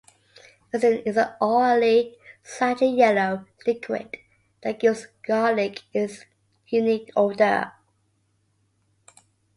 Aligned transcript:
Allicin 0.73 1.03
is 1.05 1.15
an 1.15 1.35
oily, 1.43 2.17
slightly 2.41 2.87
yellow 2.87 3.45
liquid 3.67 4.17
that 4.63 4.79
gives 4.79 5.05
garlic 5.27 5.83
its 5.93 6.25
unique 6.69 7.11
odor. 7.15 7.71